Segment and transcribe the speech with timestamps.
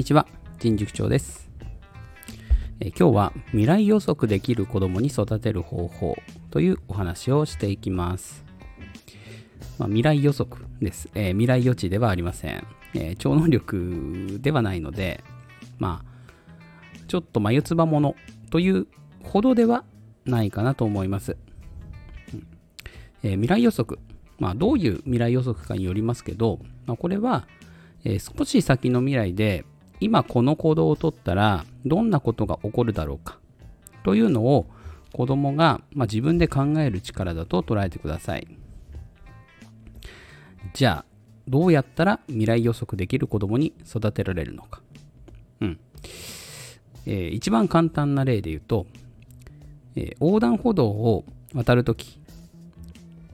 [0.00, 0.26] にちは、
[0.58, 1.50] 人塾長です、
[2.80, 6.16] え今日は未来予測できる子供に育てる方法
[6.50, 8.42] というお話をしていきます。
[9.78, 15.22] まあ、未来予測です、えー未来予知ではありません、えー超能力ではないので、
[15.78, 18.14] まあ、ちょっと眉唾者
[18.48, 18.86] という
[19.22, 19.84] ほどでは
[20.24, 21.36] ないかなと思います。
[22.32, 22.46] うん
[23.22, 23.98] えー未来予測。
[24.38, 27.46] まあ、どういう未来予測かによりますけど、まあ、これは、
[28.02, 29.66] え少し先の未来で
[30.00, 33.38] 今この行動をとったらどんなことが起こるだろうか？
[34.02, 34.66] というのを
[35.12, 38.48] 子供が、まあ、自分で考える力だと捉えてください。
[40.72, 41.10] じゃあ
[41.48, 44.80] どうやったら未来予測できる子供に育てられるのか？
[45.60, 45.80] うん、
[47.06, 48.86] えー一番簡単な例で言うと、
[49.96, 51.24] えー横断歩道を
[51.54, 52.20] 渡るとき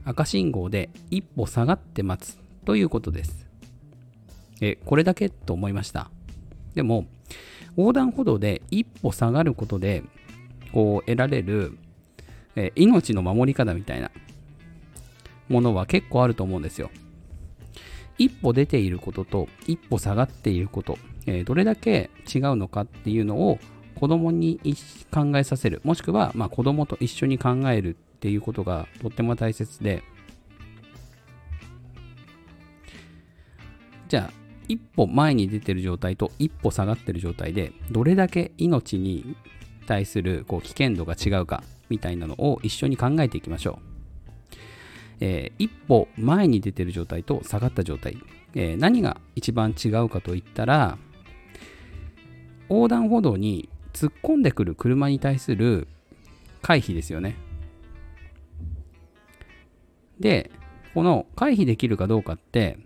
[0.03, 3.47] 赤信号で一歩下がって待つということです。
[4.59, 6.09] え、これだけと思いました。
[6.77, 7.07] でも、
[7.75, 10.03] 横断歩道で一歩下がることで、
[10.71, 11.75] こう得られる、
[12.55, 14.11] えー命の守り方みたいな
[15.49, 16.91] ものは結構あると思うんですよ。
[18.19, 23.57] 一歩出ていることと一歩下がっていること、えーどれだけ違うのかっていうのを
[23.95, 24.59] 子供に
[25.11, 30.03] 考えさせる、もしくは、まあ、子供と一緒に考えるっていうことがとっても大切で、
[34.07, 39.35] じゃあ一歩前に出てる状態と一歩下がってる状態でどれだけ命に
[39.85, 44.55] 対するこう危険度が違うかみたいなのを一緒に考えていきましょう、
[45.21, 48.17] えー一歩前に出てる状態と下がった状態、
[48.55, 50.97] えー何が一番違うかといったら
[52.69, 55.87] 横断歩道に突っ込んでくる車に対する
[56.61, 57.35] 回避ですよね。
[60.19, 60.51] で
[60.93, 62.79] この回避できるかどうかって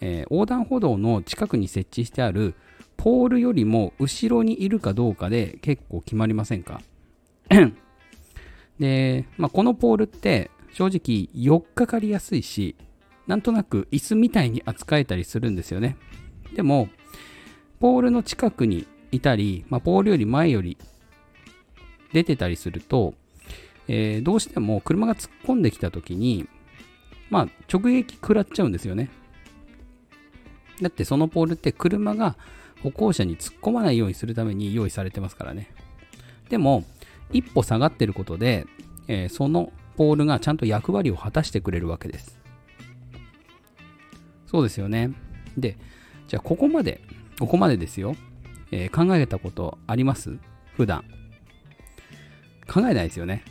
[0.00, 2.54] えー横断歩道の近くに設置してある
[2.96, 6.80] ポールよりも後ろにいるかどうかで結構決まりませんか？
[8.78, 12.76] で、まあ、このポールって正直4っかかりやすいし
[13.26, 15.96] なんとなく椅子みたいに扱えたりするんですよね。
[16.54, 16.88] でも
[17.80, 20.76] ポールの近くにいたり、まあ、ポールより前より
[22.12, 23.14] 出てたりすると、
[23.86, 26.48] えーどうしても車が突っ込んできた時に
[27.30, 29.10] まあ直撃食らっちゃうんですよね。
[30.80, 32.36] だってそのポールって車が
[32.82, 35.70] 歩行者に突っ込まないようにするために用意されてますからね。
[36.48, 36.84] でも、
[37.32, 38.66] 一歩下がってることで、
[39.08, 42.38] えーそのポールがちゃんと役割を果たしてくれるわけです。
[44.46, 45.10] そうですよね。
[45.56, 45.76] で、
[46.28, 47.00] じゃあここまで、
[47.40, 48.14] ここまでですよ。
[48.70, 50.38] えー考えたことあります？
[50.76, 51.04] 普段。
[52.72, 53.42] 考えないですよね。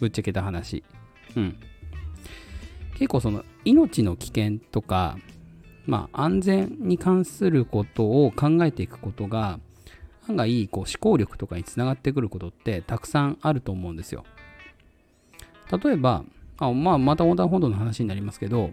[0.00, 0.82] ぶっちゃけた話。
[1.36, 1.56] うん。
[2.94, 5.16] 結構その命の危険とか
[5.86, 9.58] まあ、安全に関することを考えていくことが
[10.28, 14.24] 案外こう思考力とかにつながってくることってたくさんあると思うんですよ。
[15.82, 16.24] 例えば、
[16.58, 18.70] あまあ、また横断歩道の話になりますけど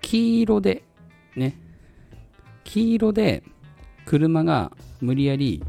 [0.00, 0.82] 黄色で
[1.36, 1.56] ね
[2.64, 3.42] 黄色で
[4.04, 5.62] 車が無理やり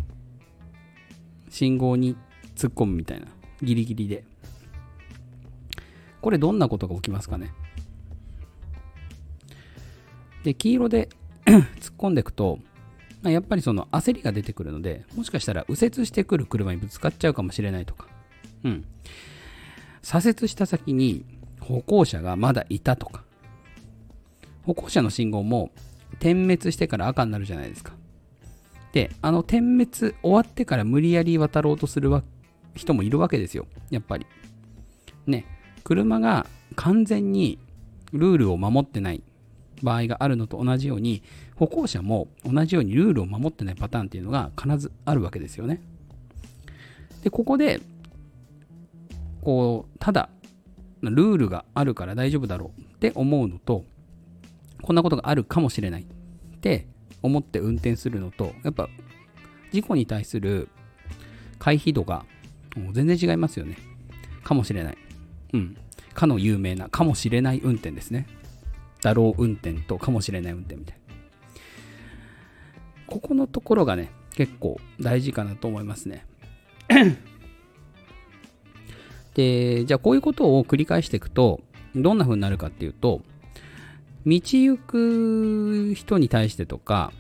[1.50, 2.16] 信号に
[2.56, 3.28] 突っ込むみたいな
[3.62, 4.24] ギリギリで
[6.22, 7.52] これどんなことが起きますかね？
[10.48, 11.10] で黄色で
[11.46, 12.60] 突っ込んでいくと、
[13.22, 18.08] まあやっぱりその焦りが出てくるのでもしかしたら右折してくる車にぶつかっちゃうかもしれないとか、
[18.64, 18.86] うん、
[20.02, 21.26] 左折した先に
[21.60, 23.26] 歩行者がまだいたとか。
[24.64, 25.72] 歩行者の信号も
[26.20, 27.94] 点滅してから赤になるじゃないですか。
[28.94, 32.24] であの点滅終わってから無理やり渡ろうとするわ
[32.74, 33.68] 人もいるわけですよ。
[33.90, 34.26] やっぱり。
[35.26, 35.46] ね。
[35.84, 37.60] 車が完全に
[38.14, 39.22] ルールを守ってない。
[39.84, 41.24] 場合があるのと同じように
[41.56, 45.82] 歩行者も同じようにルールを守ってないパターンっていうのが必ずあるわけですよね。
[47.24, 47.82] でここで
[49.42, 50.30] こうただ
[51.02, 53.86] ルールがあるから大丈夫だろうって思うのと
[54.82, 56.06] こんなことがあるかもしれないっ
[56.60, 56.88] て
[57.22, 58.90] 思って運転するのとやっぱ
[59.72, 60.70] 事故に対する
[61.60, 62.26] 回避度が
[62.94, 63.78] 全然違いますよね。
[64.44, 64.98] かもしれない。
[65.54, 65.78] うん。
[66.14, 68.28] かの有名なかもしれない運転ですね。
[69.02, 71.08] だろう運転とかもしれない運転みたいな。
[73.08, 76.26] ここのところがね、結構大事かなと思いますね。
[79.34, 81.62] で、じゃあこういうことを繰り返していくと、
[81.96, 83.22] どんな風になるかっていうと、
[84.26, 87.14] 道行く人に対してとか、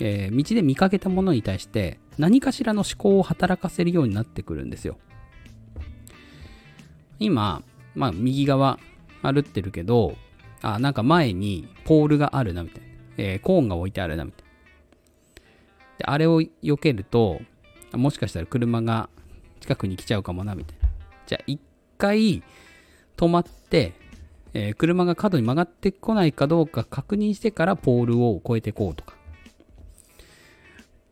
[0.00, 4.96] えー道で見かけたものに対して何かしらの思考を働かせるようになってくるんですよ。
[7.18, 7.62] 今、
[7.94, 8.78] まあ右側
[9.22, 10.16] 歩ってるけど、
[10.62, 12.88] あ、なんか前にポールがあるなみたいな。
[13.18, 14.52] えーコーンが置いてあるなみたいな。
[15.98, 17.40] で、あれを避けると、
[17.92, 19.10] もしかしたら車が
[19.60, 20.88] 近くに来ちゃうかもな、みたいな。
[21.26, 21.60] じゃあ、一
[21.98, 22.42] 回
[23.16, 23.92] 止まって、
[24.54, 29.14] えー、車が角に曲がってこないかどうか確認してからポールを越えていこうとか。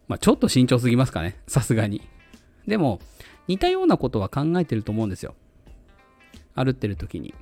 [0.09, 1.39] まあ、ちょっと慎重すぎますかね。
[1.47, 2.03] さすがに。
[2.67, 3.01] でも、
[3.47, 5.35] 似たようなことは考えてると思うんですよ。
[6.55, 7.35] 歩ってる時に。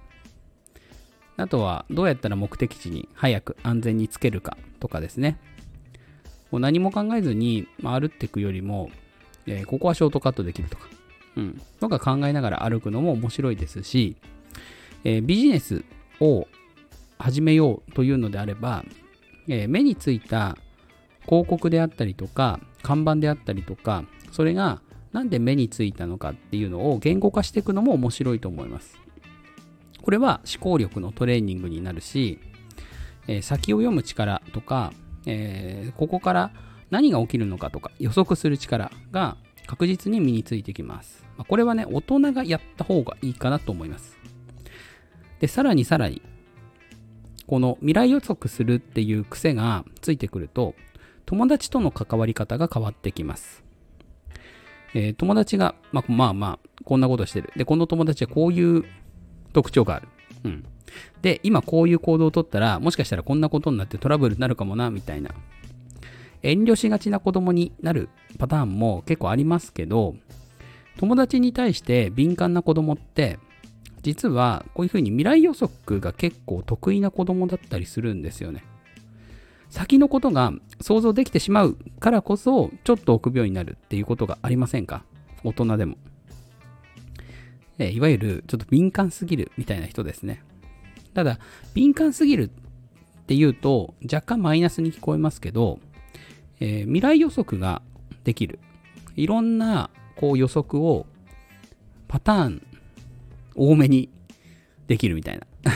[1.38, 5.38] あとは、どうやったら目的地に早く安全につけるかとかですね。
[6.50, 8.90] もう何も考えずに、まあ、歩っていくよりも、
[9.46, 10.88] えー、ここはショートカットできるとか、
[11.36, 14.16] うん、とか考えながら歩くのも面白いですし、
[15.04, 15.84] えー、ビジネス
[16.20, 16.48] を
[17.18, 18.84] 始めようというのであれば、
[19.46, 20.56] えー、目についた
[21.24, 24.80] 広告であったりとか、看板であったりとか、それが
[25.12, 28.98] なんで目についたのかっていうのを言語化していくのも面白いと思います。
[30.08, 32.38] これは思考力のトレーニングになるし、
[33.26, 34.94] えー、先を読む力とか、
[35.26, 36.50] えー、ここから
[36.88, 41.26] 何が起きるのかとか予測する力が確実に身についてきます。
[41.36, 44.16] まこれはね、大人がやった方がいいかなと思います。
[45.40, 46.22] で、さらにさらに、
[47.46, 50.74] この未来予測するっていう癖がついてくると、
[51.26, 53.62] 友達との関わり方が変わってきます。
[54.94, 57.52] えー、友達が、まあ、まあまあ、こんなことしてる。
[57.56, 58.86] で、この友達はこういう
[59.52, 60.08] 特徴がある。
[60.44, 60.64] うん。
[61.22, 65.30] で、今こういう行動をとったら、もしかしたらこんなことになってトラブルになるかもな、みたいな。
[66.42, 68.08] 遠慮しがちな子供になる
[68.38, 70.14] パターンも結構ありますけど、
[70.96, 73.38] 友達に対して敏感な子供って、
[74.02, 78.62] 実はこういうふうに未来予測が結構得意な子供だったりするんですよね。
[79.68, 85.04] 先のことが想像できてしまうからこそ、ちょっと臆病になるっていうことがありませんか？
[85.44, 85.96] 大人でも。
[87.78, 90.42] えいわゆるちょっと敏感すぎるみたいな人ですね。
[91.14, 91.38] ただ、
[91.74, 95.78] 敏感すぎるっていうと若干マイナスに聞こえますけど、
[96.60, 97.82] えー、未来予測が
[98.24, 98.58] できる。
[99.16, 101.06] いろんなこう予測を
[102.08, 102.66] パターン
[103.54, 104.08] 多めに
[104.86, 105.46] できるみたいな。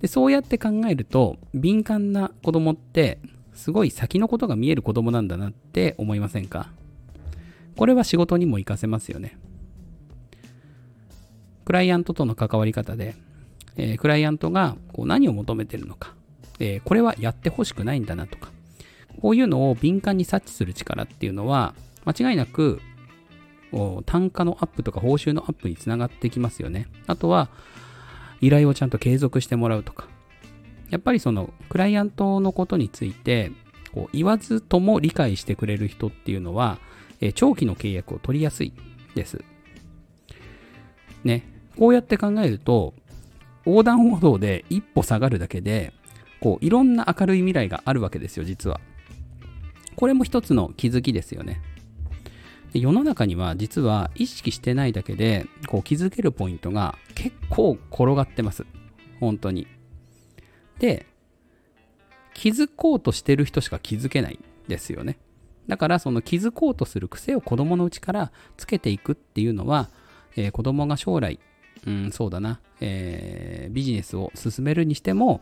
[0.00, 3.18] で、そうやって考えると、敏感な子供って、
[3.52, 6.70] すごい先のことが見える子供なんだなって思いませんか？
[7.76, 9.36] これは仕事にも活かせますよね。
[11.68, 13.14] クライアントとの関わり方で、
[13.76, 16.14] えー、クライアントがこう何を求めてるのか、
[16.60, 18.50] えー、これはやってほしくないんだなとか、
[19.20, 21.74] こういうのを敏感に察知する力っていうのは、
[22.06, 22.80] 間違いなく
[24.06, 26.88] 単価のアップとか報酬のアップにつながってきますよね。
[27.06, 27.50] あとは、
[28.40, 30.08] 依頼をちゃんと継続してもらうとか。
[30.88, 33.52] やっぱりその、クライアントのことについて、
[33.92, 36.78] こう言わずとも理解してくれる人っていうのは、
[37.20, 38.72] え長期の契約を取りやすい
[39.14, 39.44] です。
[41.24, 41.57] ね。
[41.78, 42.94] こうやって考えると、
[43.64, 45.92] 横断歩道で一歩下がるだけで、
[46.40, 48.80] こう、いろんな明るい未来があるわけですよ、実は。
[49.96, 51.60] これも一つの気づきですよね。
[52.74, 58.66] 世の中には実は意識してないだけでこう気づけるポイントが結構転がってます。
[59.20, 59.66] 本当に。
[60.78, 61.06] で、
[62.34, 64.38] 気づこうとしてる人しか気づけない
[64.68, 65.18] ですよね。
[65.66, 69.90] だからその気づこうとする癖を子供のうちからつけていくっていうのは、
[70.36, 71.40] えー、子供が将来、
[71.86, 75.40] うん、そうだな、えー、ビジネスを進めるにしても、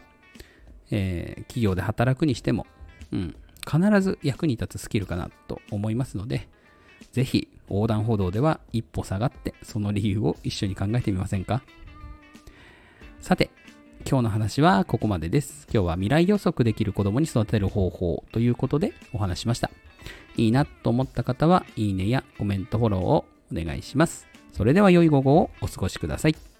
[0.90, 2.66] えー、企業で働くにしても、
[3.12, 6.48] うん、必ず役に立つスキルかなと思いますので、
[7.12, 11.62] ぜひ横断歩道では一歩下がってその理由を一緒に考えてみませんか？
[13.20, 13.50] さて、
[14.08, 15.66] 今日の話はここまでです。
[15.72, 19.70] 今日は未来予測できる子供に育てる方法ということでお話しました。
[20.36, 24.28] いいなと思った方は、いいねやコメントフォローをお願いします。
[24.56, 26.55] それでは良い午後をお過ごしください。